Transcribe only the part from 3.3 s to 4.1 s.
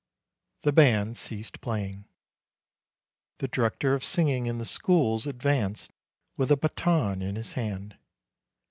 The director of